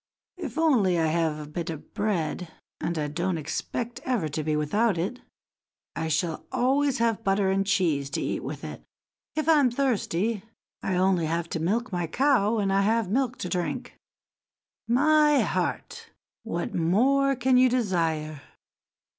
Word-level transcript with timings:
"If 0.37 0.57
only 0.57 0.97
I 0.97 1.05
have 1.05 1.37
a 1.37 1.47
bit 1.47 1.69
of 1.69 1.93
bread, 1.93 2.47
and 2.79 2.97
I 2.97 3.07
don't 3.07 3.37
expect 3.37 4.01
ever 4.03 4.27
to 4.29 4.43
be 4.43 4.55
without 4.55 4.97
it, 4.97 5.21
I 5.95 6.07
shall 6.07 6.43
always 6.51 6.97
have 6.97 7.23
butter 7.23 7.51
and 7.51 7.67
cheese 7.67 8.09
to 8.17 8.21
eat 8.23 8.39
with 8.43 8.63
it. 8.63 8.81
If 9.35 9.47
I 9.47 9.59
am 9.59 9.69
thirsty, 9.69 10.41
I 10.81 10.95
only 10.95 11.27
have 11.27 11.49
to 11.49 11.59
milk 11.59 11.91
my 11.91 12.07
cow 12.07 12.57
and 12.57 12.73
I 12.73 12.81
have 12.81 13.11
milk 13.11 13.37
to 13.45 13.47
drink. 13.47 13.95
My 14.87 15.41
heart! 15.41 16.09
what 16.41 16.73
more 16.73 17.35
can 17.35 17.57
you 17.57 17.69
desire?" 17.69 18.41